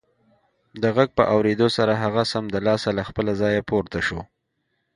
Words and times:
د 0.81 0.83
غږ 0.97 1.09
په 1.17 1.23
اورېدو 1.33 1.67
سره 1.77 1.93
هغه 2.03 2.23
سمدلاسه 2.33 2.89
له 2.97 3.03
خپله 3.09 3.31
ځايه 3.41 3.61
پورته 3.69 3.99
شو 4.07 4.19